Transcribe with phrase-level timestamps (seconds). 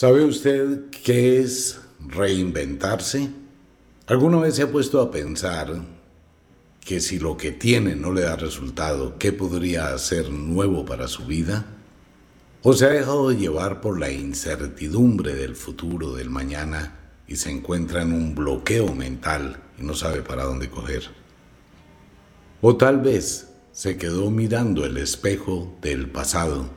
[0.00, 3.28] ¿Sabe usted qué es reinventarse?
[4.06, 5.78] ¿Alguna vez se ha puesto a pensar
[6.80, 11.26] que si lo que tiene no le da resultado, ¿qué podría hacer nuevo para su
[11.26, 11.66] vida?
[12.62, 16.98] ¿O se ha dejado llevar por la incertidumbre del futuro, del mañana,
[17.28, 21.02] y se encuentra en un bloqueo mental y no sabe para dónde coger?
[22.62, 26.70] ¿O tal vez se quedó mirando el espejo del pasado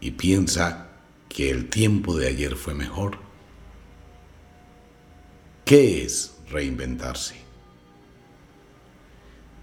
[0.00, 0.87] y piensa
[1.28, 3.18] que el tiempo de ayer fue mejor.
[5.64, 7.36] ¿Qué es reinventarse?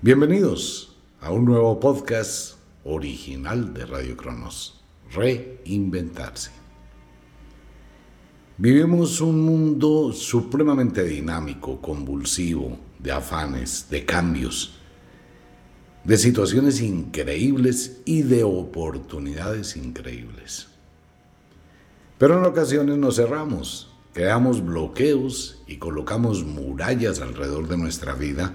[0.01, 6.51] Bienvenidos a un nuevo podcast original de Radio Cronos, Reinventarse.
[8.57, 14.79] Vivimos un mundo supremamente dinámico, convulsivo, de afanes, de cambios,
[16.03, 20.74] de situaciones increíbles y de oportunidades increíbles.
[22.17, 28.53] Pero en ocasiones nos cerramos, creamos bloqueos y colocamos murallas alrededor de nuestra vida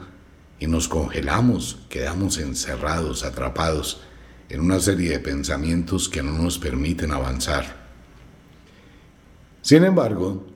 [0.59, 4.03] y nos congelamos, quedamos encerrados, atrapados
[4.49, 7.81] en una serie de pensamientos que no nos permiten avanzar.
[9.61, 10.47] Sin embargo,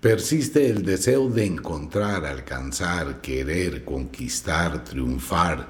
[0.00, 5.68] persiste el deseo de encontrar, alcanzar, querer, conquistar, triunfar,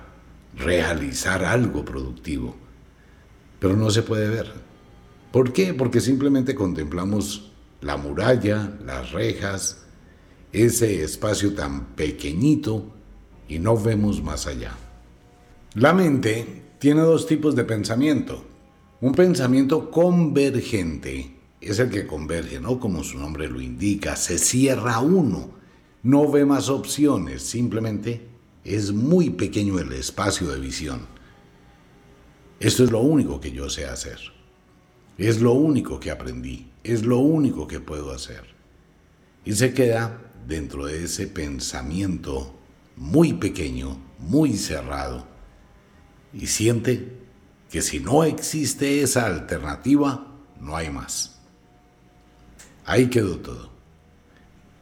[0.56, 2.54] realizar algo productivo.
[3.58, 4.63] Pero no se puede ver.
[5.34, 5.74] ¿Por qué?
[5.74, 9.84] Porque simplemente contemplamos la muralla, las rejas,
[10.52, 12.84] ese espacio tan pequeñito
[13.48, 14.76] y no vemos más allá.
[15.74, 18.44] La mente tiene dos tipos de pensamiento.
[19.00, 22.78] Un pensamiento convergente es el que converge, ¿no?
[22.78, 25.50] Como su nombre lo indica, se cierra uno,
[26.04, 28.28] no ve más opciones, simplemente
[28.62, 31.00] es muy pequeño el espacio de visión.
[32.60, 34.33] Esto es lo único que yo sé hacer.
[35.16, 38.44] Es lo único que aprendí, es lo único que puedo hacer.
[39.44, 42.54] Y se queda dentro de ese pensamiento
[42.96, 45.26] muy pequeño, muy cerrado,
[46.32, 47.12] y siente
[47.70, 50.26] que si no existe esa alternativa,
[50.60, 51.40] no hay más.
[52.84, 53.70] Ahí quedó todo.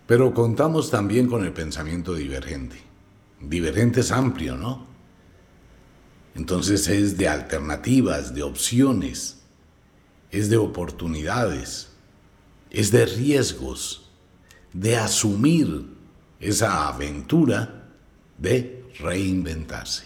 [0.07, 2.77] Pero contamos también con el pensamiento divergente.
[3.41, 4.87] Divergente es amplio, ¿no?
[6.35, 9.42] Entonces es de alternativas, de opciones
[10.33, 11.89] es de oportunidades,
[12.71, 14.11] es de riesgos,
[14.73, 15.85] de asumir
[16.41, 17.91] esa aventura
[18.39, 20.05] de reinventarse.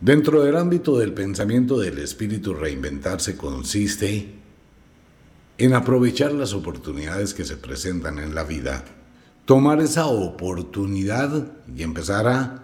[0.00, 4.34] Dentro del ámbito del pensamiento del espíritu, reinventarse consiste
[5.58, 8.84] en aprovechar las oportunidades que se presentan en la vida,
[9.44, 12.62] tomar esa oportunidad y empezar a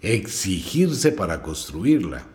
[0.00, 2.29] exigirse para construirla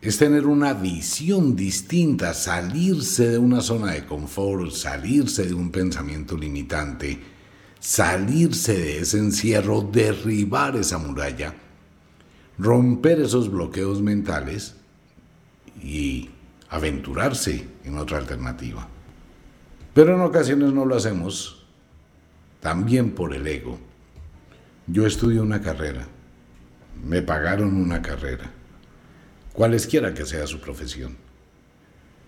[0.00, 6.36] es tener una visión distinta, salirse de una zona de confort, salirse de un pensamiento
[6.36, 7.18] limitante,
[7.80, 11.54] salirse de ese encierro, derribar esa muralla,
[12.58, 14.74] romper esos bloqueos mentales
[15.82, 16.30] y
[16.68, 18.88] aventurarse en otra alternativa.
[19.94, 21.66] Pero en ocasiones no lo hacemos
[22.60, 23.78] también por el ego.
[24.86, 26.06] Yo estudio una carrera,
[27.02, 28.52] me pagaron una carrera
[29.56, 31.16] cualesquiera que sea su profesión.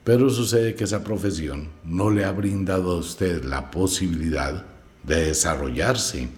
[0.03, 4.65] Pero sucede que esa profesión no le ha brindado a usted la posibilidad
[5.05, 6.31] de desarrollarse.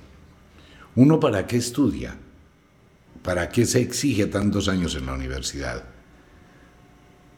[0.97, 2.17] ¿Uno para qué estudia?
[3.23, 5.85] ¿Para qué se exige tantos años en la universidad?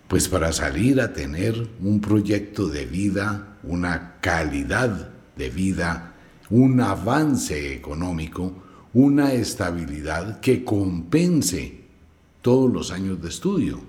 [0.09, 6.15] Pues para salir a tener un proyecto de vida, una calidad de vida,
[6.49, 8.63] un avance económico,
[8.95, 11.82] una estabilidad que compense
[12.43, 13.81] todos los años de estudio.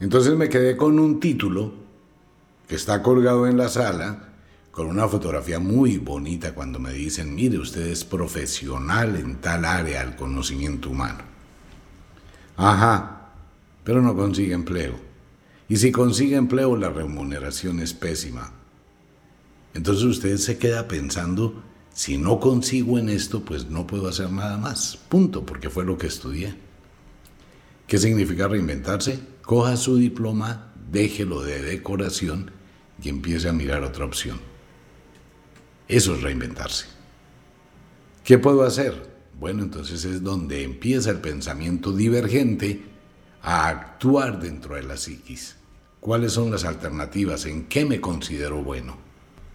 [0.00, 1.72] Entonces me quedé con un título
[2.66, 4.28] que está colgado en la sala,
[4.70, 10.04] con una fotografía muy bonita cuando me dicen, mire, usted es profesional en tal área
[10.04, 11.18] del conocimiento humano.
[12.56, 13.32] Ajá,
[13.84, 14.94] pero no consigue empleo.
[15.68, 18.52] Y si consigue empleo, la remuneración es pésima.
[19.74, 24.56] Entonces usted se queda pensando, si no consigo en esto, pues no puedo hacer nada
[24.56, 24.96] más.
[25.08, 26.69] Punto, porque fue lo que estudié.
[27.90, 29.18] ¿Qué significa reinventarse?
[29.42, 32.52] Coja su diploma, déjelo de decoración
[33.02, 34.40] y empiece a mirar otra opción.
[35.88, 36.86] Eso es reinventarse.
[38.22, 39.10] ¿Qué puedo hacer?
[39.40, 42.80] Bueno, entonces es donde empieza el pensamiento divergente
[43.42, 45.56] a actuar dentro de la psiquis.
[45.98, 47.44] ¿Cuáles son las alternativas?
[47.44, 48.98] ¿En qué me considero bueno?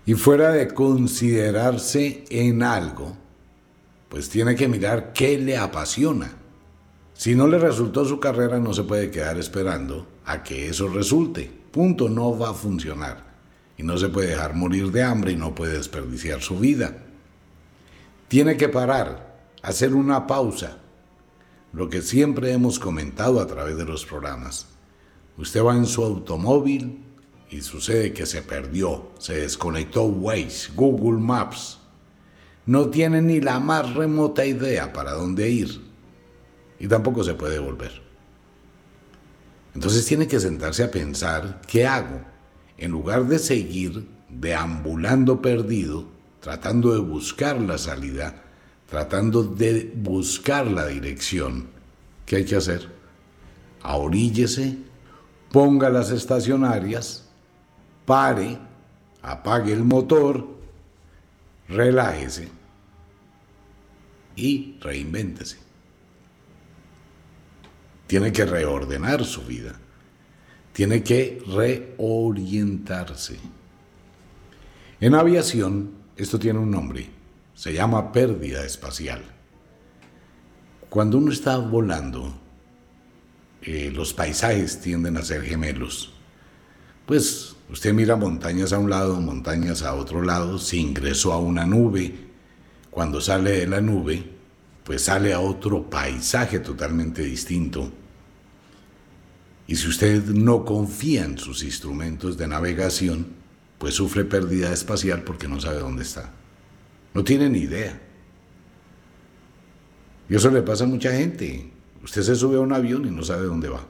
[0.06, 3.16] Y fuera de considerarse en algo,
[4.10, 6.34] pues tiene que mirar qué le apasiona
[7.18, 11.50] si no le resultó su carrera, no se puede quedar esperando a que eso resulte.
[11.72, 13.34] Punto, no va a funcionar.
[13.78, 16.96] y no se puede dejar morir de hambre y no puede desperdiciar su vida.
[18.30, 20.78] Tiene que parar, hacer una pausa,
[21.74, 24.68] lo que siempre hemos comentado a través de los programas.
[25.38, 27.04] Usted va en su automóvil
[27.50, 31.78] y sucede que se perdió, se desconectó Waze, Google Maps.
[32.66, 35.85] No tiene ni la más remota idea para dónde ir
[36.80, 38.01] y tampoco se puede volver.
[39.74, 42.22] Entonces tiene que sentarse a pensar, ¿qué hago?
[42.77, 46.06] En lugar de seguir deambulando perdido,
[46.39, 48.44] tratando de buscar la salida,
[48.89, 51.68] tratando de buscar la dirección,
[52.25, 52.89] ¿qué hay que hacer?
[53.81, 54.77] Ahoríllese,
[55.51, 57.30] ponga las estacionarias,
[58.06, 58.57] pare,
[59.22, 60.48] apague el motor,
[61.68, 62.50] relájese
[64.36, 65.65] y reinvéntese
[68.07, 69.80] tiene que reordenar su vida,
[70.74, 73.38] tiene que reorientarse.
[75.00, 77.10] En aviación, esto tiene un nombre,
[77.54, 79.24] se llama pérdida espacial.
[80.90, 82.34] Cuando uno está volando,
[83.62, 86.13] eh, los paisajes tienden a ser gemelos.
[87.06, 91.66] Pues usted mira montañas a un lado, montañas a otro lado, se ingresó a una
[91.66, 92.13] nube,
[92.92, 94.35] cuando sale de la nube,
[94.86, 97.92] pues sale a otro paisaje totalmente distinto.
[99.68, 103.26] Y si usted no confía en sus instrumentos de navegación,
[103.80, 106.32] pues sufre pérdida espacial porque no sabe dónde está.
[107.16, 108.00] No tiene ni idea.
[110.30, 111.72] Y eso le pasa a mucha gente.
[112.04, 113.84] Usted se sube a un avión y no sabe dónde va.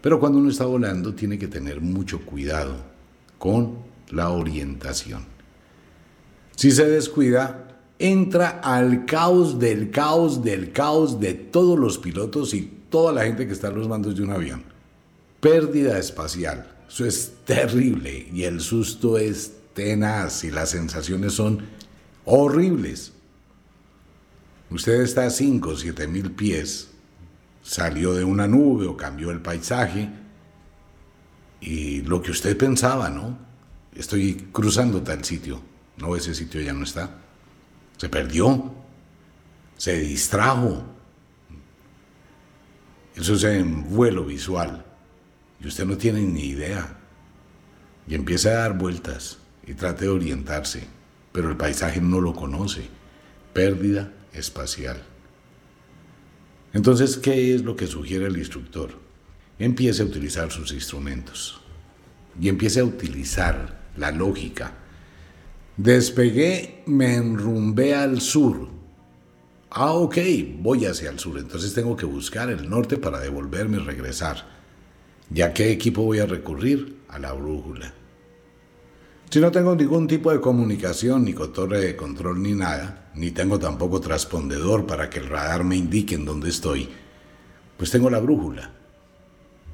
[0.00, 2.76] Pero cuando uno está volando tiene que tener mucho cuidado
[3.38, 3.78] con
[4.10, 5.24] la orientación.
[6.54, 7.69] Si se descuida,
[8.00, 13.46] entra al caos del caos del caos de todos los pilotos y toda la gente
[13.46, 14.64] que está en los mandos de un avión.
[15.38, 16.66] Pérdida espacial.
[16.88, 21.60] Eso es terrible y el susto es tenaz y las sensaciones son
[22.24, 23.12] horribles.
[24.70, 26.88] Usted está a 5 o 7 mil pies,
[27.62, 30.08] salió de una nube o cambió el paisaje
[31.60, 33.36] y lo que usted pensaba, ¿no?
[33.94, 35.60] Estoy cruzando tal sitio.
[35.98, 37.20] No, ese sitio ya no está
[38.00, 38.72] se perdió,
[39.76, 40.82] se distrajo.
[43.14, 44.86] Eso es en vuelo visual.
[45.62, 46.96] Y usted no tiene ni idea.
[48.08, 49.36] Y empieza a dar vueltas
[49.66, 50.84] y trate de orientarse,
[51.30, 52.88] pero el paisaje no lo conoce.
[53.52, 55.02] Pérdida espacial.
[56.72, 58.98] Entonces, ¿qué es lo que sugiere el instructor?
[59.58, 61.60] Empiece a utilizar sus instrumentos
[62.40, 64.72] y empiece a utilizar la lógica,
[65.82, 68.68] Despegué, me enrumbé al sur.
[69.70, 70.18] Ah, ok,
[70.58, 74.44] voy hacia el sur, entonces tengo que buscar el norte para devolverme y regresar.
[75.30, 76.98] ¿Ya qué equipo voy a recurrir?
[77.08, 77.94] A la brújula.
[79.30, 83.30] Si no tengo ningún tipo de comunicación, ni con torre de control, ni nada, ni
[83.30, 86.90] tengo tampoco transpondedor para que el radar me indique en dónde estoy,
[87.78, 88.70] pues tengo la brújula.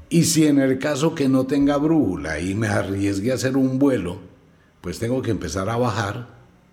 [0.08, 3.80] Y si en el caso que no tenga brújula y me arriesgue a hacer un
[3.80, 4.35] vuelo,
[4.86, 6.28] pues tengo que empezar a bajar,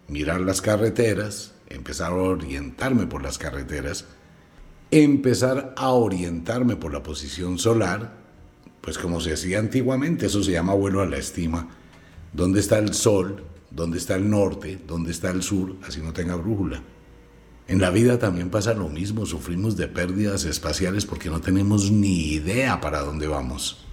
[0.08, 4.06] mirar las carreteras, empezar a orientarme por las carreteras,
[4.92, 8.14] empezar a orientarme por la posición solar,
[8.82, 11.70] pues como se hacía antiguamente, eso se llama vuelo a la estima,
[12.34, 16.36] dónde está el sol, dónde está el norte, dónde está el sur, así no tenga
[16.36, 16.84] brújula.
[17.68, 22.28] En la vida también pasa lo mismo, sufrimos de pérdidas espaciales porque no tenemos ni
[22.28, 23.88] idea para dónde vamos.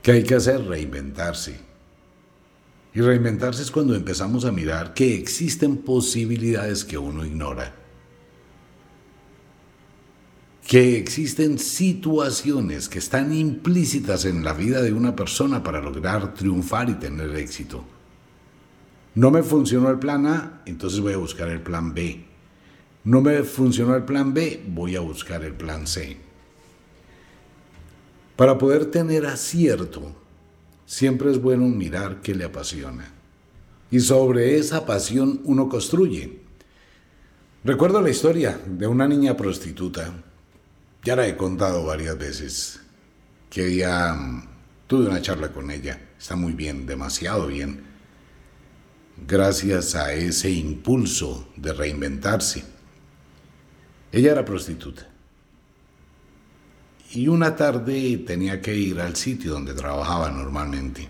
[0.00, 0.66] ¿Qué hay que hacer?
[0.66, 1.75] Reinventarse.
[2.96, 7.74] Y reinventarse es cuando empezamos a mirar que existen posibilidades que uno ignora.
[10.66, 16.88] Que existen situaciones que están implícitas en la vida de una persona para lograr triunfar
[16.88, 17.84] y tener éxito.
[19.14, 22.24] No me funcionó el plan A, entonces voy a buscar el plan B.
[23.04, 26.16] No me funcionó el plan B, voy a buscar el plan C.
[28.36, 30.16] Para poder tener acierto,
[30.86, 33.12] siempre es bueno mirar qué le apasiona.
[33.90, 36.40] Y sobre esa pasión uno construye.
[37.64, 40.12] Recuerdo la historia de una niña prostituta,
[41.04, 42.80] ya la he contado varias veces,
[43.50, 44.48] que ya mm,
[44.86, 47.82] tuve una charla con ella, está muy bien, demasiado bien,
[49.26, 52.64] gracias a ese impulso de reinventarse.
[54.12, 55.15] Ella era prostituta
[57.12, 61.08] y una tarde tenía que ir al sitio donde trabajaba normalmente.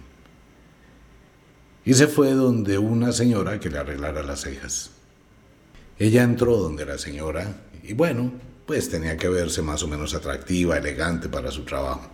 [1.84, 4.90] Y se fue donde una señora que le arreglara las cejas.
[5.98, 8.32] Ella entró donde la señora y bueno,
[8.66, 12.10] pues tenía que verse más o menos atractiva, elegante para su trabajo.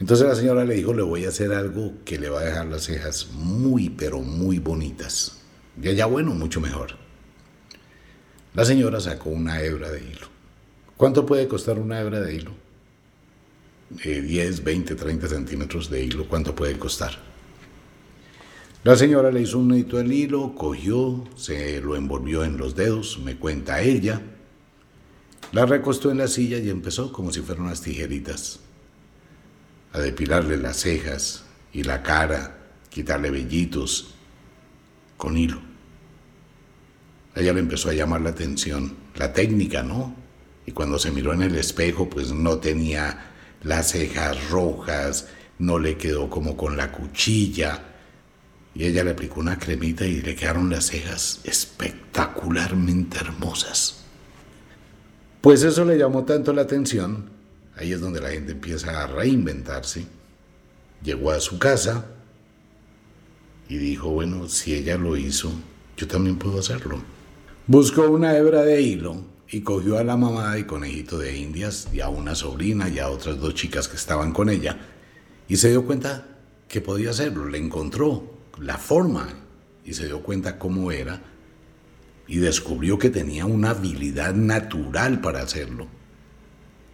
[0.00, 2.66] Entonces la señora le dijo, le voy a hacer algo que le va a dejar
[2.66, 5.38] las cejas muy, pero muy bonitas.
[5.82, 6.96] Y allá bueno, mucho mejor.
[8.54, 10.37] La señora sacó una hebra de hilo.
[10.98, 12.50] ¿Cuánto puede costar una hebra de hilo?
[14.04, 17.12] 10, 20, 30 centímetros de hilo, ¿cuánto puede costar?
[18.82, 23.20] La señora le hizo un nudito del hilo, cogió, se lo envolvió en los dedos,
[23.20, 24.20] me cuenta ella,
[25.52, 28.58] la recostó en la silla y empezó como si fueran unas tijeritas
[29.92, 32.58] a depilarle las cejas y la cara,
[32.90, 34.14] quitarle vellitos
[35.16, 35.60] con hilo.
[37.36, 40.26] Ella le empezó a llamar la atención la técnica, ¿no?
[40.68, 43.30] Y cuando se miró en el espejo, pues no tenía
[43.62, 47.84] las cejas rojas, no le quedó como con la cuchilla.
[48.74, 54.04] Y ella le aplicó una cremita y le quedaron las cejas espectacularmente hermosas.
[55.40, 57.30] Pues eso le llamó tanto la atención,
[57.74, 60.04] ahí es donde la gente empieza a reinventarse.
[61.02, 62.04] Llegó a su casa
[63.70, 65.50] y dijo, bueno, si ella lo hizo,
[65.96, 67.00] yo también puedo hacerlo.
[67.66, 72.00] Buscó una hebra de hilo y cogió a la mamá de conejito de indias y
[72.00, 74.78] a una sobrina y a otras dos chicas que estaban con ella
[75.48, 76.26] y se dio cuenta
[76.68, 79.28] que podía hacerlo, le encontró la forma
[79.84, 81.22] y se dio cuenta cómo era
[82.26, 85.86] y descubrió que tenía una habilidad natural para hacerlo.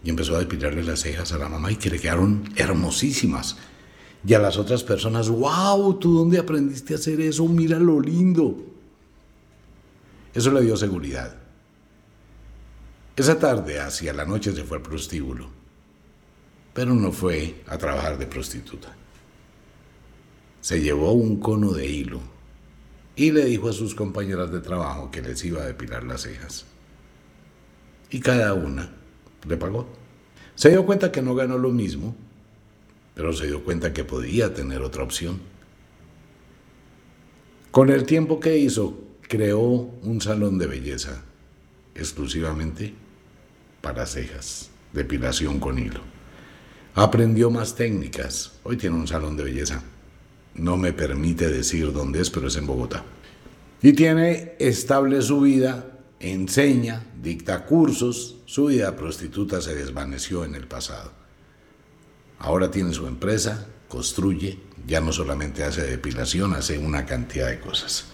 [0.05, 3.57] Y empezó a depilarle las cejas a la mamá y que le quedaron hermosísimas.
[4.25, 7.49] Y a las otras personas, wow, ¿tú dónde aprendiste a hacer eso?
[7.49, 8.65] Mira lo lindo.
[10.33, 11.44] Eso le dio seguridad.
[13.17, 15.49] Esa tarde, hacia la noche, se fue al prostíbulo,
[16.73, 18.95] pero no fue a trabajar de prostituta.
[20.61, 22.21] Se llevó un cono de hilo
[23.15, 26.65] y le dijo a sus compañeras de trabajo que les iba a depilar las cejas.
[28.11, 28.91] Y cada una
[29.47, 29.87] le pagó.
[30.57, 32.17] Se dio cuenta que no ganó lo mismo,
[33.15, 35.41] pero se dio cuenta que podía tener otra opción.
[37.71, 41.23] Con el tiempo que hizo, creó un salón de belleza
[41.95, 43.04] exclusivamente
[43.85, 46.01] para cejas, depilación con hilo.
[46.95, 48.53] Aprendió más técnicas.
[48.63, 49.83] Hoy tiene un salón de belleza.
[50.55, 53.05] No me permite decir dónde es, pero es en Bogotá.
[53.83, 58.37] Y tiene estable su vida, enseña, dicta cursos.
[58.47, 61.13] Su vida prostituta se desvaneció en el pasado.
[62.39, 68.07] Ahora tiene su empresa, construye, ya no solamente hace depilación, hace una cantidad de cosas.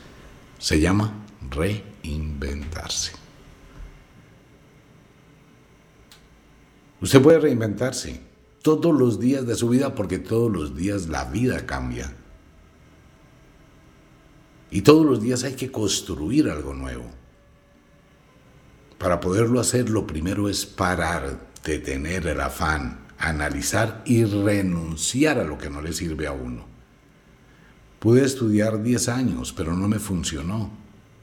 [0.58, 1.14] Se llama
[1.48, 3.19] reinventarse.
[7.00, 8.20] Usted puede reinventarse
[8.62, 12.12] todos los días de su vida porque todos los días la vida cambia.
[14.70, 17.04] Y todos los días hay que construir algo nuevo.
[18.98, 25.56] Para poderlo hacer, lo primero es parar, detener el afán, analizar y renunciar a lo
[25.56, 26.66] que no le sirve a uno.
[27.98, 30.70] Pude estudiar 10 años, pero no me funcionó.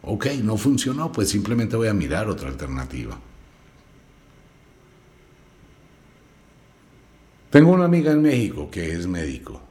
[0.01, 3.19] Ok, no funcionó, pues simplemente voy a mirar otra alternativa.
[7.49, 9.61] Tengo una amiga en México que es médico.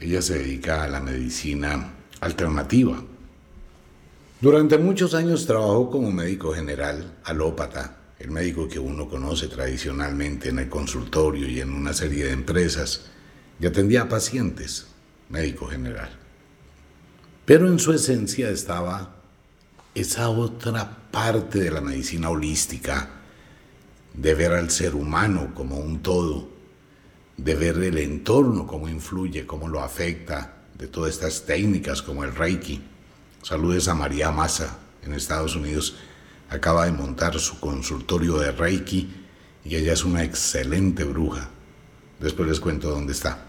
[0.00, 3.00] Ella se dedica a la medicina alternativa.
[4.40, 10.58] Durante muchos años trabajó como médico general, alópata, el médico que uno conoce tradicionalmente en
[10.58, 13.02] el consultorio y en una serie de empresas,
[13.60, 14.88] y atendía a pacientes,
[15.28, 16.10] médico general.
[17.44, 19.14] Pero en su esencia estaba
[19.94, 23.10] esa otra parte de la medicina holística,
[24.12, 26.53] de ver al ser humano como un todo,
[27.36, 32.34] de ver el entorno, cómo influye, cómo lo afecta, de todas estas técnicas como el
[32.34, 32.82] Reiki.
[33.42, 35.96] Saludes a María Massa en Estados Unidos.
[36.50, 39.12] Acaba de montar su consultorio de Reiki
[39.64, 41.48] y ella es una excelente bruja.
[42.20, 43.44] Después les cuento dónde está.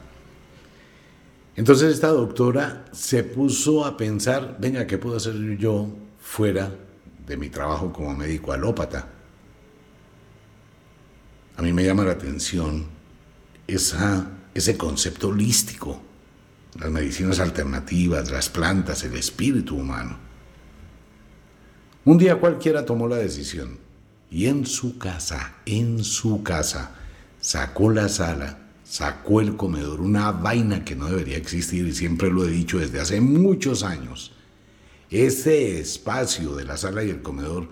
[1.55, 5.87] Entonces esta doctora se puso a pensar, venga, ¿qué puedo hacer yo
[6.19, 6.71] fuera
[7.25, 9.07] de mi trabajo como médico alópata?
[11.57, 12.94] A mí me llama la atención
[13.67, 16.01] esa, ese concepto holístico,
[16.79, 20.17] las medicinas alternativas, las plantas, el espíritu humano.
[22.03, 23.79] Un día cualquiera tomó la decisión
[24.29, 26.91] y en su casa, en su casa,
[27.39, 32.45] sacó la sala, sacó el comedor, una vaina que no debería existir y siempre lo
[32.45, 34.33] he dicho desde hace muchos años.
[35.09, 37.69] Ese espacio de la sala y el comedor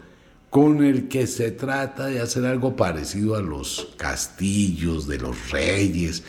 [0.53, 6.22] con el que se trata de hacer algo parecido a los castillos de los reyes,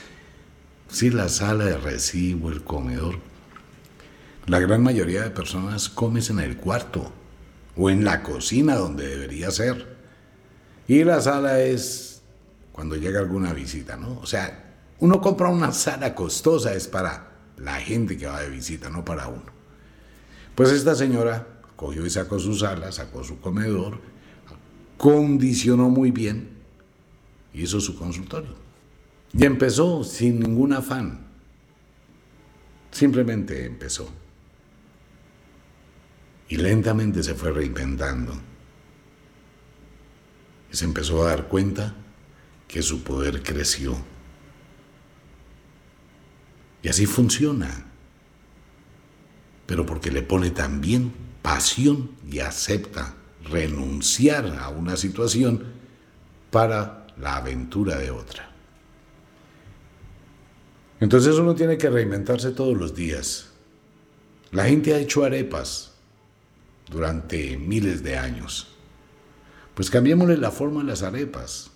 [0.89, 3.19] sí, la sala de recibo, el comedor.
[4.47, 7.13] La gran mayoría de personas comes en el cuarto
[7.77, 9.95] o en la cocina donde debería ser.
[10.89, 12.23] Y la sala es
[12.73, 14.21] cuando llega alguna visita, ¿no?
[14.21, 18.89] O sea, Uno compra una sala costosa, es para la gente que va de visita,
[18.89, 19.53] no para uno.
[20.55, 24.14] Pues esta señora cogió y sacó su sala, sacó su comedor,
[24.97, 26.51] condicionó muy bien,
[27.53, 28.55] hizo su consultorio.
[29.33, 31.27] Y empezó sin ningún afán.
[32.91, 34.09] Simplemente empezó.
[36.49, 38.33] Y lentamente se fue reinventando.
[40.73, 41.95] Y se empezó a dar cuenta
[42.69, 43.97] que su poder creció.
[46.83, 47.87] Y así funciona.
[49.67, 53.17] Pero porque le pone también pasión y acepta
[53.51, 55.65] renunciar a una situación
[56.51, 58.51] para la aventura de otra.
[61.01, 63.51] Entonces uno tiene que reinventarse todos los días.
[64.53, 65.93] La gente ha hecho arepas
[66.91, 68.69] durante miles de años.
[69.75, 71.71] Pues cambiémosle la forma a las arepas.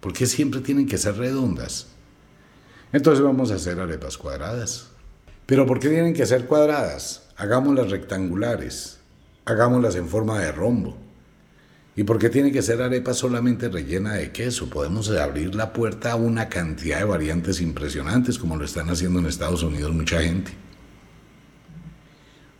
[0.00, 1.86] ¿Por qué siempre tienen que ser redondas?
[2.92, 4.88] Entonces vamos a hacer arepas cuadradas.
[5.46, 7.30] ¿Pero por qué tienen que ser cuadradas?
[7.36, 8.98] Hagámoslas rectangulares.
[9.44, 10.96] Hagámoslas en forma de rombo.
[11.94, 14.70] ¿Y por qué tiene que ser arepa solamente rellena de queso?
[14.70, 19.26] Podemos abrir la puerta a una cantidad de variantes impresionantes como lo están haciendo en
[19.26, 20.52] Estados Unidos mucha gente.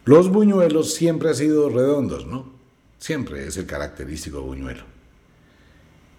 [0.05, 2.53] Los buñuelos siempre han sido redondos, ¿no?
[2.99, 4.85] Siempre es el característico buñuelo.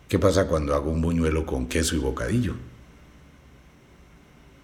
[0.08, 2.56] ¿Qué pasa cuando hago un buñuelo con queso y bocadillo?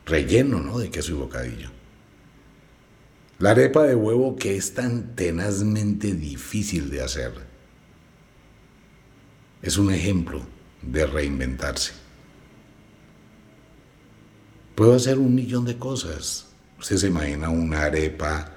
[0.05, 0.79] Relleno, ¿no?
[0.79, 1.69] De queso y bocadillo.
[3.39, 7.31] La arepa de huevo que es tan tenazmente difícil de hacer
[9.61, 10.41] es un ejemplo
[10.81, 11.93] de reinventarse.
[14.75, 16.47] Puedo hacer un millón de cosas.
[16.79, 18.51] Usted se imagina una arepa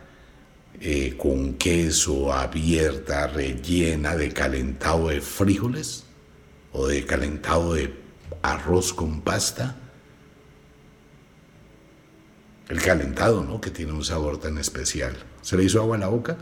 [0.81, 6.03] eh, con queso abierta, rellena de calentado de frijoles
[6.73, 7.95] o de calentado de
[8.43, 9.77] arroz con pasta.
[12.69, 13.61] El calentado, ¿no?
[13.61, 15.17] Que tiene un sabor tan especial.
[15.43, 16.37] ¿Se le hizo agua en la boca?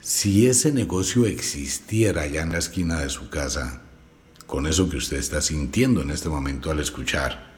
[0.00, 3.82] Si ese negocio existiera allá en la esquina de su casa,
[4.46, 7.52] con eso que usted está sintiendo en este momento al escuchar,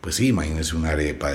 [0.00, 1.32] pues sí, imagínese una arepa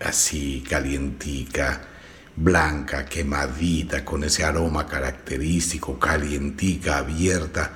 [0.00, 1.88] así calientica,
[2.36, 7.72] blanca, quemadita, con ese aroma característico, calientica, abierta,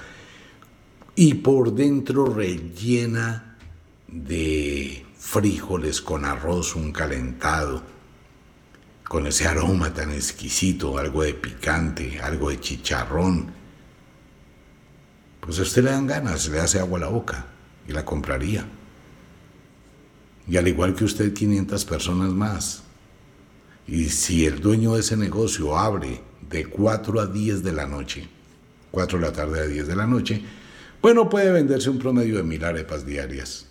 [1.14, 3.56] y por dentro rellena
[4.06, 7.82] de frijoles con arroz, un calentado
[9.08, 13.50] con ese aroma tan exquisito, algo de picante, algo de chicharrón.
[15.40, 17.46] Pues a usted le dan ganas, le hace agua a la boca
[17.88, 18.66] y la compraría.
[20.46, 22.82] Y al igual que usted, 500 personas más.
[23.86, 28.28] Y si el dueño de ese negocio abre de 4 a 10 de la noche,
[28.90, 30.42] 4 de la tarde a 10 de la noche,
[31.00, 33.67] bueno, puede venderse un promedio de mil arepas diarias.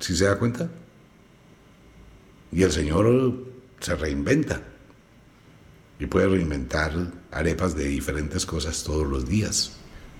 [0.00, 0.68] ¿Sí se da cuenta?
[2.50, 3.46] Y el Señor
[3.78, 4.62] se reinventa
[5.98, 6.92] y puede reinventar
[7.30, 9.76] arepas de diferentes cosas todos los días.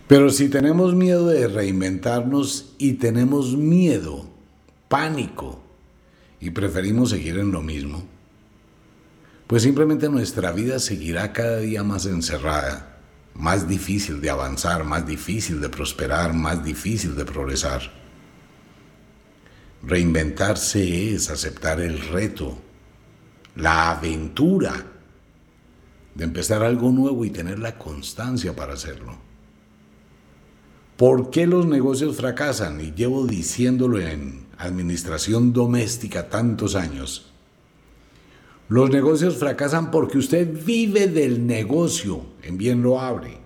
[0.06, 4.28] Pero si tenemos miedo de reinventarnos y tenemos miedo,
[4.88, 5.62] pánico,
[6.40, 8.04] y preferimos seguir en lo mismo,
[9.46, 12.98] pues simplemente nuestra vida seguirá cada día más encerrada,
[13.34, 17.99] más difícil de avanzar, más difícil de prosperar, más difícil de progresar.
[19.82, 22.58] Reinventarse es aceptar el reto
[23.56, 24.86] la aventura
[26.14, 29.16] de empezar algo nuevo y tener la constancia para hacerlo.
[30.96, 32.80] ¿Por qué los negocios fracasan?
[32.80, 37.26] Y llevo diciéndolo en administración doméstica tantos años.
[38.68, 43.38] Los negocios fracasan porque usted vive del negocio, en bien lo abre.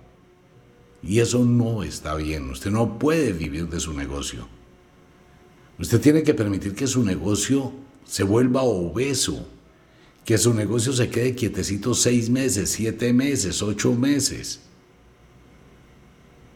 [1.01, 2.49] Y eso no está bien.
[2.49, 4.47] Usted no puede vivir de su negocio.
[5.79, 7.73] Usted tiene que permitir que su negocio
[8.05, 9.47] se vuelva obeso,
[10.23, 14.61] que su negocio se quede quietecito seis meses, siete meses, ocho meses.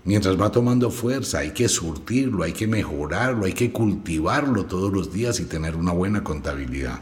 [0.05, 5.11] Mientras va tomando fuerza, hay que surtirlo, hay que mejorarlo, hay que cultivarlo todos los
[5.11, 7.01] días y tener una buena contabilidad.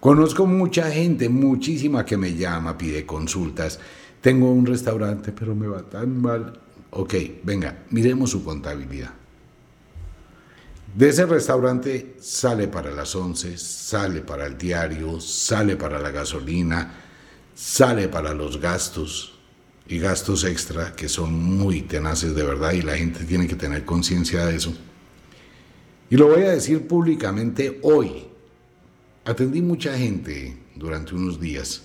[0.00, 3.78] Conozco mucha gente, muchísima que me llama, pide consultas.
[4.20, 6.60] Tengo un restaurante, pero me va tan mal.
[6.90, 9.14] Ok, venga, miremos su contabilidad.
[10.94, 16.94] De ese restaurante sale para las 11, sale para el diario, sale para la gasolina,
[17.52, 19.36] sale para los gastos
[19.88, 23.84] y gastos extra que son muy tenaces de verdad y la gente tiene que tener
[23.84, 24.72] conciencia de eso.
[26.10, 28.28] Y lo voy a decir públicamente hoy.
[29.24, 31.82] Atendí mucha gente durante unos días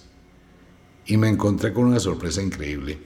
[1.07, 2.99] y me encontré con una sorpresa increíble.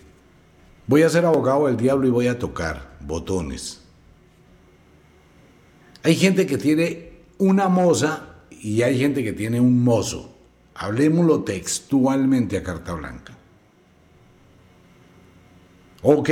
[0.86, 3.83] Voy a ser abogado del diablo y voy a tocar botones
[6.04, 10.38] Hay gente que tiene una moza y hay gente que tiene un mozo.
[10.76, 13.38] Hablemoslo textualmente a carta blanca.
[16.02, 16.30] Ok,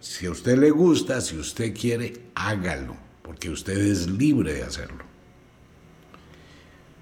[0.00, 5.04] si a usted le gusta, si usted quiere, hágalo, porque usted es libre de hacerlo.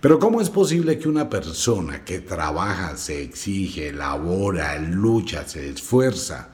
[0.00, 6.50] Pero ¿cómo es posible que una persona que trabaja, se exige, labora, lucha, se esfuerza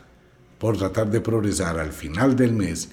[0.59, 2.91] por tratar de progresar al final del mes,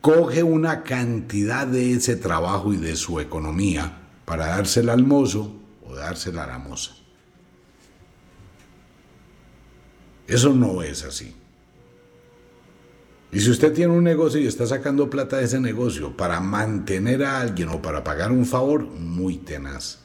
[0.00, 5.54] coge una cantidad de ese trabajo y de su economía para dársela al mozo
[5.86, 6.92] o dársela a la moza?
[10.26, 11.34] Eso no es así.
[13.30, 17.24] Y si usted tiene un negocio y está sacando plata de ese negocio para mantener
[17.24, 19.98] a alguien o para pagar un favor, muy tenaz.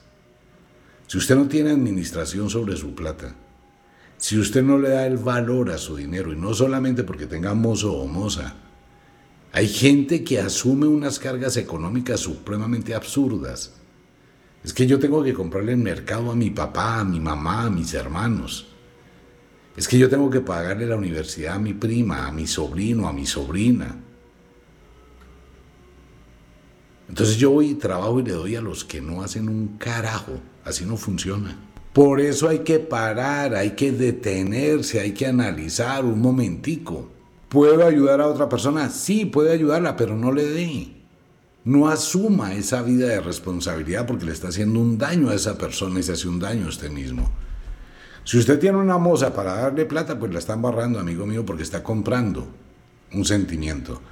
[1.06, 3.34] Si usted no tiene administración sobre su plata,
[4.16, 7.54] si usted no le da el valor a su dinero, y no solamente porque tenga
[7.54, 8.54] mozo o moza,
[9.54, 13.72] hay gente que asume unas cargas económicas supremamente absurdas.
[14.64, 17.70] Es que yo tengo que comprarle el mercado a mi papá, a mi mamá, a
[17.70, 18.66] mis hermanos.
[19.76, 23.12] Es que yo tengo que pagarle la universidad a mi prima, a mi sobrino, a
[23.12, 23.94] mi sobrina.
[27.08, 30.40] Entonces yo voy y trabajo y le doy a los que no hacen un carajo.
[30.64, 31.56] Así no funciona.
[31.92, 37.13] Por eso hay que parar, hay que detenerse, hay que analizar un momentico.
[37.54, 38.90] ¿Puedo ayudar a otra persona?
[38.90, 40.88] Sí, puede ayudarla, pero no le dé.
[41.62, 46.00] No asuma esa vida de responsabilidad porque le está haciendo un daño a esa persona
[46.00, 47.30] y se hace un daño a usted mismo.
[48.24, 51.62] Si usted tiene una moza para darle plata, pues la está embarrando, amigo mío, porque
[51.62, 52.44] está comprando
[53.12, 54.02] un sentimiento.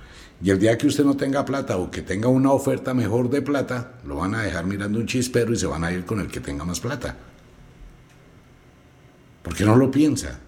[0.41, 3.43] Y el día que usted no tenga plata o que tenga una oferta mejor de
[3.43, 6.29] plata, lo van a dejar mirando un chispero y se van a ir con el
[6.29, 7.17] que tenga más plata.
[9.43, 10.39] ¿Por qué no lo piensa?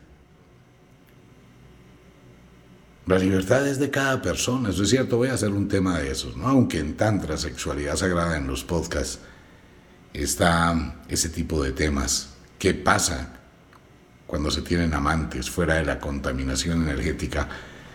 [3.06, 6.10] La libertad es de cada persona, eso es cierto, voy a hacer un tema de
[6.10, 6.48] eso, ¿no?
[6.48, 9.18] Aunque en Tantra, sexualidad sagrada, en los podcasts,
[10.14, 12.30] está ese tipo de temas.
[12.58, 13.34] ¿Qué pasa
[14.26, 17.48] cuando se tienen amantes fuera de la contaminación energética,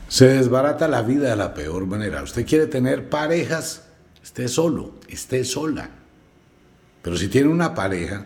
[0.07, 2.23] se desbarata la vida de la peor manera.
[2.23, 3.83] Usted quiere tener parejas,
[4.23, 5.89] esté solo, esté sola.
[7.01, 8.25] Pero si tiene una pareja,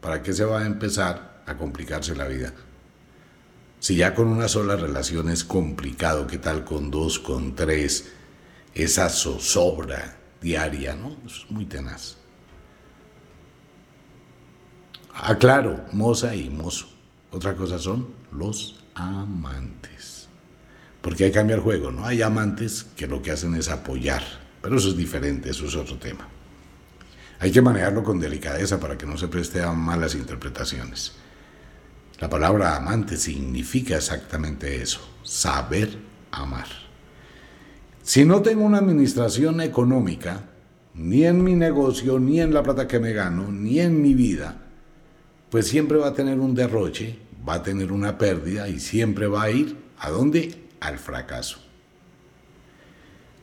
[0.00, 2.52] ¿para qué se va a empezar a complicarse la vida?
[3.80, 8.12] Si ya con una sola relación es complicado, ¿qué tal con dos, con tres?
[8.74, 11.16] Esa zozobra diaria, ¿no?
[11.26, 12.16] es muy tenaz.
[15.14, 16.88] Aclaro, moza y mozo.
[17.30, 20.28] Otra cosa son los amantes.
[21.00, 22.04] Porque hay que cambiar juego, ¿no?
[22.04, 24.22] Hay amantes que lo que hacen es apoyar,
[24.60, 26.28] pero eso es diferente, eso es otro tema.
[27.40, 31.12] Hay que manejarlo con delicadeza para que no se preste a malas interpretaciones.
[32.20, 35.88] La palabra amante significa exactamente eso, saber
[36.32, 36.66] amar.
[38.02, 40.46] Si no tengo una administración económica,
[40.94, 44.56] ni en mi negocio, ni en la plata que me gano, ni en mi vida,
[45.48, 49.44] pues siempre va a tener un derroche, va a tener una pérdida y siempre va
[49.44, 50.66] a ir a dónde?
[50.80, 51.58] Al fracaso.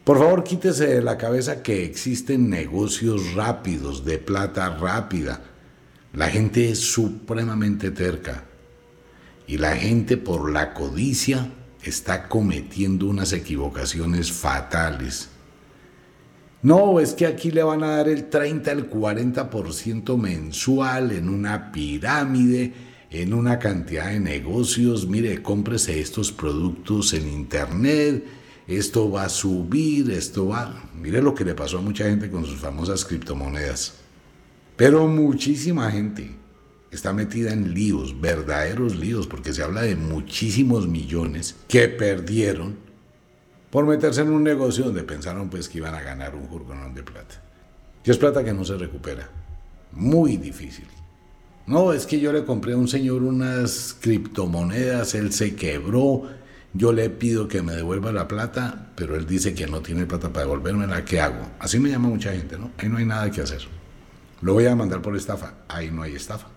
[0.03, 5.41] Por favor, quítese de la cabeza que existen negocios rápidos, de plata rápida.
[6.13, 8.43] La gente es supremamente terca
[9.47, 11.49] y la gente por la codicia
[11.83, 15.29] está cometiendo unas equivocaciones fatales.
[16.63, 21.71] No, es que aquí le van a dar el 30, el 40% mensual en una
[21.71, 22.73] pirámide,
[23.11, 25.07] en una cantidad de negocios.
[25.07, 28.25] Mire, cómprese estos productos en internet,
[28.67, 30.89] esto va a subir, esto va...
[30.99, 33.97] Mire lo que le pasó a mucha gente con sus famosas criptomonedas.
[34.75, 36.44] Pero muchísima gente
[36.95, 42.77] está metida en líos, verdaderos líos, porque se habla de muchísimos millones que perdieron
[43.69, 47.03] por meterse en un negocio donde pensaron pues que iban a ganar un jurgonón de
[47.03, 47.41] plata.
[48.03, 49.29] Y es plata que no se recupera.
[49.91, 50.85] Muy difícil.
[51.67, 56.23] No, es que yo le compré a un señor unas criptomonedas, él se quebró,
[56.73, 60.31] yo le pido que me devuelva la plata, pero él dice que no tiene plata
[60.31, 61.49] para devolverme, ¿qué hago?
[61.59, 62.71] Así me llama mucha gente, ¿no?
[62.77, 63.61] Ahí no hay nada que hacer.
[64.41, 66.47] Lo voy a mandar por estafa, ahí no hay estafa.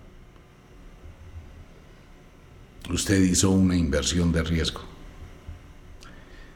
[2.89, 4.81] Usted hizo una inversión de riesgo.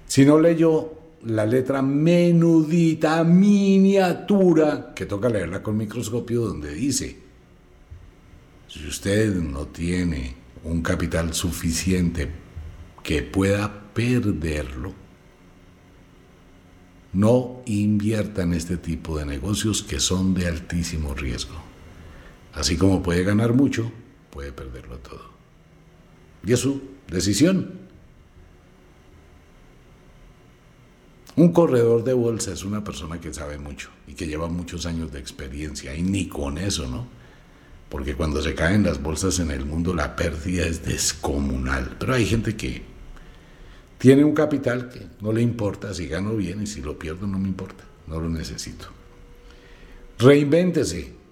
[0.07, 0.93] Si no leyó
[1.25, 7.17] la letra menudita, miniatura, que toca leerla con microscopio, donde dice,
[8.67, 12.29] si usted no tiene un capital suficiente
[13.03, 14.93] que pueda perderlo,
[17.13, 21.55] no invierta en este tipo de negocios que son de altísimo riesgo.
[22.53, 23.91] Así como puede ganar mucho,
[24.31, 25.32] puede perderlo todo.
[26.45, 27.83] Y es su decisión.
[31.35, 35.11] Un corredor de bolsa es una persona que sabe mucho y que lleva muchos años
[35.11, 37.07] de experiencia y ni con eso, ¿no?
[37.89, 41.95] Porque cuando se caen las bolsas en el mundo la pérdida es descomunal.
[41.99, 42.83] Pero hay gente que
[43.97, 47.39] tiene un capital que no le importa si gano bien y si lo pierdo no
[47.39, 48.87] me importa, no lo necesito.
[50.19, 51.22] Reinvéntese.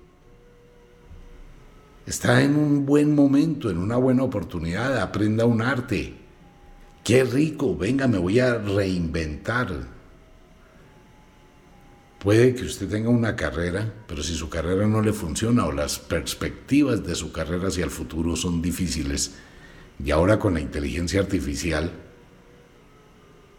[2.05, 6.15] Está en un buen momento, en una buena oportunidad, aprenda un arte.
[7.03, 10.01] Qué rico, venga, me voy a reinventar.
[12.19, 15.97] Puede que usted tenga una carrera, pero si su carrera no le funciona o las
[15.97, 19.35] perspectivas de su carrera hacia el futuro son difíciles,
[20.03, 21.91] y ahora con la inteligencia artificial,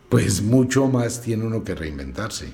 [0.09, 2.53] pues mucho más tiene uno que reinventarse.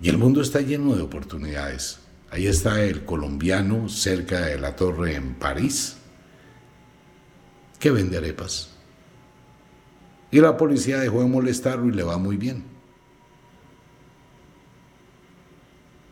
[0.00, 2.05] Y el mundo está lleno de oportunidades.
[2.36, 5.96] Ahí está el colombiano cerca de la torre en París,
[7.78, 8.74] que vende arepas.
[10.30, 12.62] Y la policía dejó de molestarlo y le va muy bien.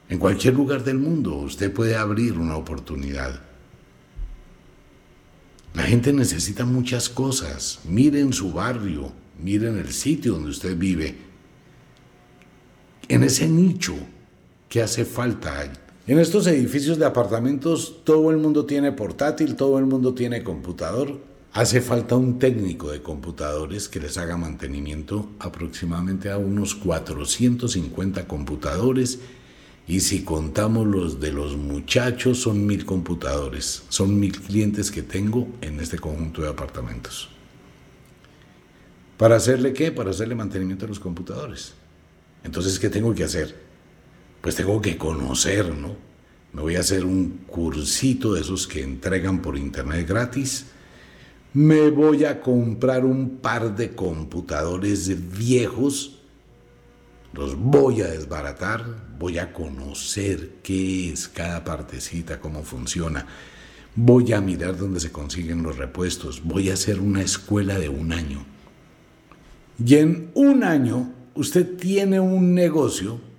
[0.09, 3.43] En cualquier lugar del mundo usted puede abrir una oportunidad.
[5.75, 7.81] La gente necesita muchas cosas.
[7.85, 11.19] Miren su barrio, miren el sitio donde usted vive,
[13.09, 13.95] en ese nicho
[14.71, 15.84] que hace falta.
[16.07, 21.19] En estos edificios de apartamentos todo el mundo tiene portátil, todo el mundo tiene computador.
[21.55, 29.21] Hace falta un técnico de computadores que les haga mantenimiento aproximadamente a unos 450 computadores
[29.89, 35.49] y si contamos los de los muchachos son mil computadores, son mil clientes que tengo
[35.63, 37.31] en este conjunto de apartamentos.
[39.17, 39.91] ¿Para hacerle qué?
[39.91, 41.73] Para hacerle mantenimiento a los computadores.
[42.43, 43.64] Entonces, ¿qué tengo que hacer?
[44.45, 45.97] Pues tengo que conocer, ¿no?
[46.53, 50.67] Me voy a hacer un cursito de esos que entregan por internet gratis.
[51.55, 56.21] Me voy a comprar un par de computadores viejos.
[57.33, 58.85] Los voy a desbaratar.
[59.19, 63.27] Voy a conocer qué es cada partecita, cómo funciona.
[63.97, 66.45] Voy a mirar dónde se consiguen los repuestos.
[66.45, 68.45] Voy a hacer una escuela de un año
[69.83, 73.33] y en un año usted tiene un negocio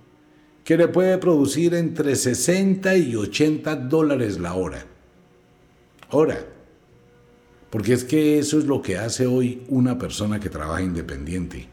[0.66, 4.84] que le puede producir entre 60 y 80 dólares la hora.
[6.10, 6.44] Hora.
[7.70, 11.68] Porque es que eso es lo que hace hoy una persona que trabaja independiente.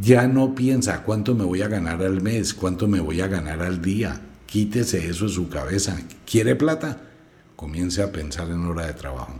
[0.00, 3.62] Ya no piensa cuánto me voy a ganar al mes, cuánto me voy a ganar
[3.62, 4.20] al día.
[4.46, 5.96] Quítese eso de su cabeza.
[6.28, 7.02] ¿Quiere plata?
[7.54, 9.38] Comience a pensar en hora de trabajo.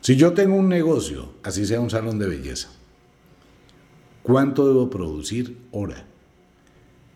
[0.00, 2.70] Si yo tengo un negocio, así sea un salón de belleza,
[4.22, 6.06] ¿cuánto debo producir hora?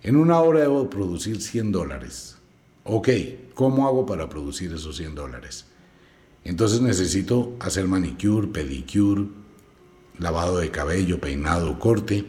[0.07, 2.37] En una hora debo producir 100 dólares.
[2.85, 3.09] Ok,
[3.55, 5.67] ¿cómo hago para producir esos 100 dólares?
[6.45, 9.27] Entonces necesito hacer manicure, pedicure,
[10.21, 12.25] lavado de cabello, peinado, corte.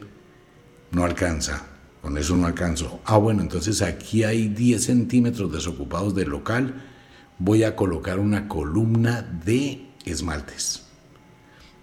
[0.89, 1.67] No alcanza,
[2.01, 2.99] con eso no alcanzo.
[3.05, 6.83] Ah, bueno, entonces aquí hay 10 centímetros desocupados del local.
[7.37, 10.83] Voy a colocar una columna de esmaltes.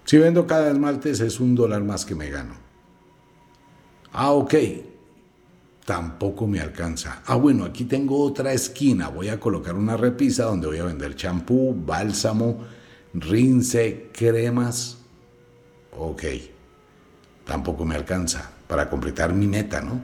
[0.03, 2.55] Si vendo cada esmalte es un dólar más que me gano.
[4.11, 4.55] Ah, ok.
[5.85, 7.21] Tampoco me alcanza.
[7.27, 9.09] Ah, bueno, aquí tengo otra esquina.
[9.09, 12.65] Voy a colocar una repisa donde voy a vender champú, bálsamo,
[13.13, 14.97] rince, cremas.
[15.97, 16.23] Ok.
[17.45, 20.01] Tampoco me alcanza para completar mi meta, ¿no?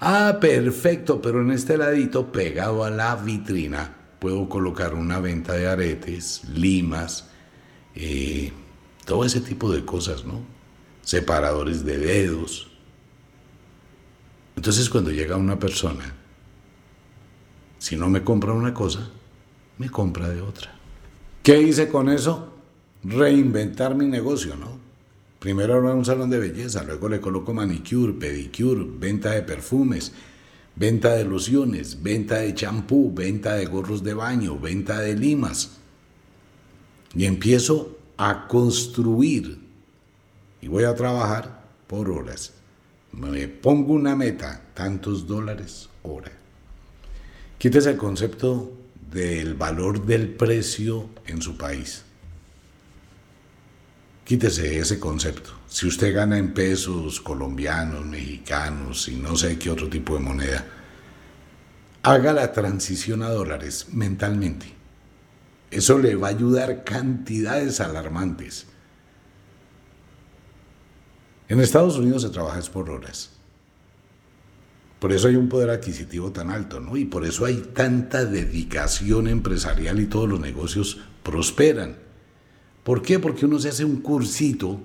[0.00, 5.68] Ah, perfecto, pero en este ladito, pegado a la vitrina, puedo colocar una venta de
[5.68, 7.28] aretes, limas,
[7.94, 8.52] eh,
[9.04, 10.40] todo ese tipo de cosas, ¿no?
[11.02, 12.77] Separadores de dedos.
[14.58, 16.12] Entonces cuando llega una persona,
[17.78, 19.08] si no me compra una cosa,
[19.78, 20.74] me compra de otra.
[21.44, 22.54] ¿Qué hice con eso?
[23.04, 24.80] Reinventar mi negocio, ¿no?
[25.38, 30.10] Primero era un salón de belleza, luego le coloco manicure, pedicure, venta de perfumes,
[30.74, 35.78] venta de lociones, venta de champú, venta de gorros de baño, venta de limas.
[37.14, 39.60] Y empiezo a construir
[40.60, 42.57] y voy a trabajar por horas.
[43.18, 46.30] Me pongo una meta, tantos dólares hora.
[47.58, 48.72] Quítese el concepto
[49.10, 52.04] del valor del precio en su país.
[54.24, 55.50] Quítese ese concepto.
[55.66, 60.64] Si usted gana en pesos colombianos, mexicanos y no sé qué otro tipo de moneda,
[62.04, 64.66] haga la transición a dólares mentalmente.
[65.72, 68.66] Eso le va a ayudar cantidades alarmantes.
[71.48, 73.30] En Estados Unidos se trabaja por horas.
[74.98, 76.96] Por eso hay un poder adquisitivo tan alto, ¿no?
[76.96, 81.96] Y por eso hay tanta dedicación empresarial y todos los negocios prosperan.
[82.84, 83.18] ¿Por qué?
[83.18, 84.80] Porque uno se hace un cursito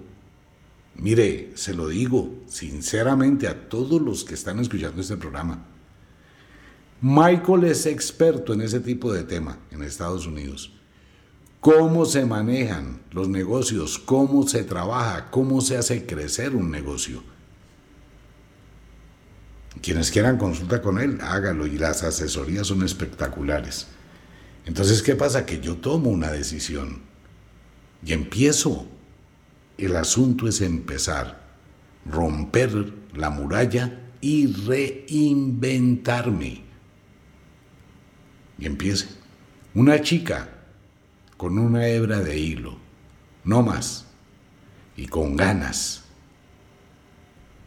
[0.96, 5.66] Mire, se lo digo sinceramente a todos los que están escuchando este programa.
[7.02, 10.72] Michael es experto en ese tipo de tema en Estados Unidos.
[11.64, 17.24] Cómo se manejan los negocios, cómo se trabaja, cómo se hace crecer un negocio.
[19.82, 23.88] Quienes quieran consulta con él, hágalo y las asesorías son espectaculares.
[24.66, 25.46] Entonces, ¿qué pasa?
[25.46, 27.02] Que yo tomo una decisión
[28.06, 28.86] y empiezo.
[29.78, 31.44] El asunto es empezar,
[32.06, 36.62] romper la muralla y reinventarme.
[38.60, 39.08] Y empiece.
[39.74, 40.50] Una chica
[41.44, 42.78] con una hebra de hilo,
[43.44, 44.06] no más,
[44.96, 46.06] y con ganas.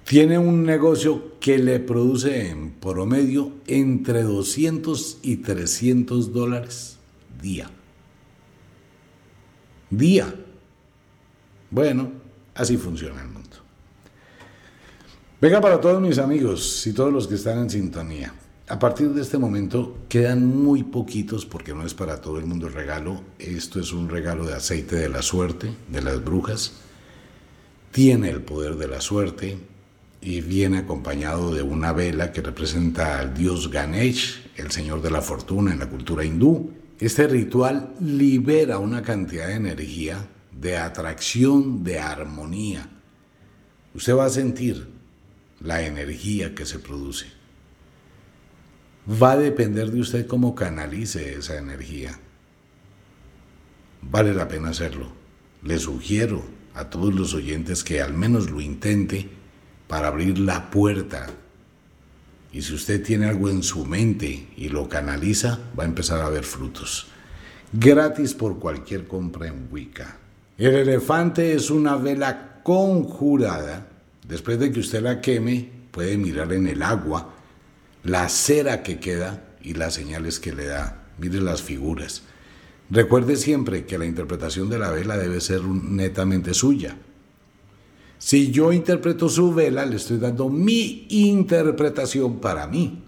[0.05, 6.97] Tiene un negocio que le produce en promedio entre 200 y 300 dólares
[7.43, 7.71] día.
[9.91, 10.35] Día.
[11.71, 12.13] Bueno,
[12.55, 13.57] así funciona el mundo.
[15.39, 18.33] Venga para todos mis amigos y todos los que están en sintonía.
[18.69, 22.67] A partir de este momento quedan muy poquitos porque no es para todo el mundo
[22.67, 23.23] el regalo.
[23.39, 26.73] Esto es un regalo de aceite de la suerte, de las brujas.
[27.93, 29.57] Tiene el poder de la suerte
[30.21, 35.23] y viene acompañado de una vela que representa al dios Ganesh, el señor de la
[35.23, 36.73] fortuna en la cultura hindú.
[36.99, 42.91] Este ritual libera una cantidad de energía, de atracción, de armonía.
[43.95, 44.89] Usted va a sentir
[45.61, 47.36] la energía que se produce
[49.09, 52.19] va a depender de usted cómo canalice esa energía.
[54.03, 55.09] Vale la pena hacerlo.
[55.63, 59.29] Le sugiero a todos los oyentes que al menos lo intente
[59.89, 61.27] para abrir la puerta.
[62.53, 66.29] Y si usted tiene algo en su mente y lo canaliza, va a empezar a
[66.29, 67.09] ver frutos.
[67.73, 70.19] Gratis por cualquier compra en Wicca.
[70.57, 73.89] El elefante es una vela conjurada.
[74.27, 77.36] Después de que usted la queme, puede mirar en el agua
[78.07, 81.03] la cera que queda y las señales que le da.
[81.19, 82.23] Mire las figuras.
[82.89, 86.97] Recuerde siempre que la interpretación de la vela debe ser netamente suya.
[88.19, 93.03] Si yo interpreto su vela, le estoy dando mi interpretación para mí.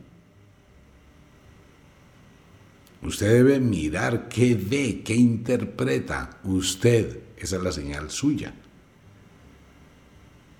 [3.03, 7.21] Usted debe mirar qué ve, qué interpreta usted.
[7.37, 8.53] Esa es la señal suya.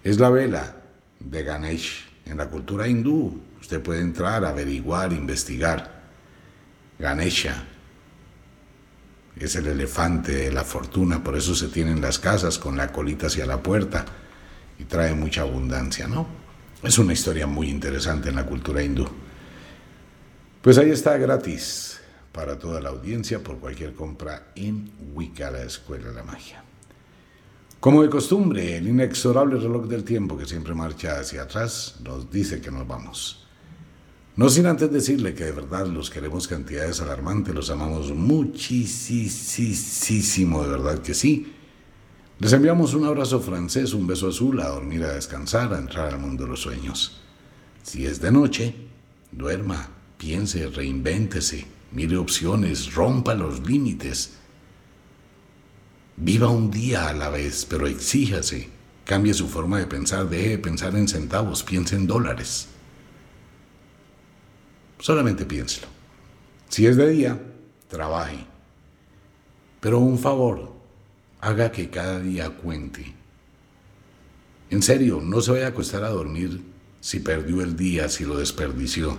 [0.05, 0.77] Es la vela
[1.19, 3.48] de Ganesh en la cultura hindú.
[3.69, 6.01] Usted puede entrar, averiguar, investigar.
[6.99, 7.67] Ganesha
[9.37, 13.27] es el elefante de la fortuna, por eso se tienen las casas con la colita
[13.27, 14.07] hacia la puerta
[14.79, 16.27] y trae mucha abundancia, ¿no?
[16.83, 19.07] Es una historia muy interesante en la cultura hindú.
[20.63, 22.01] Pues ahí está gratis
[22.33, 26.65] para toda la audiencia por cualquier compra en Wicca, la Escuela de la Magia.
[27.81, 32.63] Como de costumbre, el inexorable reloj del tiempo que siempre marcha hacia atrás nos dice
[32.63, 33.45] que nos vamos.
[34.39, 39.03] No sin antes decirle que de verdad los queremos cantidades alarmantes, los amamos muchísimo,
[40.63, 41.53] de verdad que sí.
[42.39, 46.21] Les enviamos un abrazo francés, un beso azul, a dormir, a descansar, a entrar al
[46.21, 47.21] mundo de los sueños.
[47.83, 48.77] Si es de noche,
[49.33, 54.35] duerma, piense, reinvéntese, mire opciones, rompa los límites
[56.17, 58.69] Viva un día a la vez, pero exíjase.
[59.05, 62.69] Cambie su forma de pensar, deje de pensar en centavos, piense en dólares.
[64.99, 65.87] Solamente piénselo.
[66.69, 67.41] Si es de día,
[67.89, 68.39] trabaje.
[69.81, 70.73] Pero un favor,
[71.41, 73.15] haga que cada día cuente.
[74.71, 76.61] En serio, no se vaya a acostar a dormir
[77.01, 79.17] si perdió el día, si lo desperdició.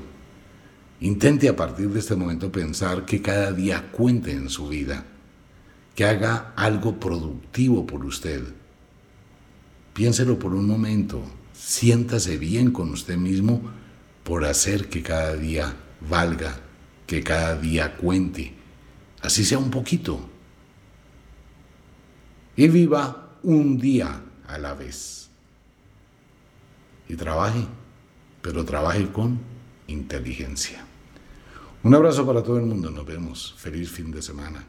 [1.02, 5.06] Intente a partir de este momento pensar que cada día cuente en su vida
[5.96, 8.42] que haga algo productivo por usted.
[9.94, 11.22] Piénselo por un momento,
[11.54, 13.62] siéntase bien con usted mismo
[14.30, 15.76] por hacer que cada día
[16.08, 16.56] valga,
[17.08, 18.54] que cada día cuente,
[19.24, 20.30] así sea un poquito.
[22.56, 25.32] Y viva un día a la vez.
[27.08, 27.66] Y trabaje,
[28.44, 29.40] pero trabaje con
[29.88, 30.86] inteligencia.
[31.82, 33.56] Un abrazo para todo el mundo, nos vemos.
[33.58, 34.64] Feliz fin de semana.